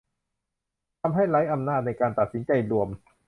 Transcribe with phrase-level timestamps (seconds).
[1.01, 2.89] ทำให้ไร้อำนาจในการตัดสินใจร่วม